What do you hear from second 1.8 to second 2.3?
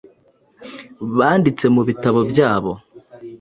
bitabo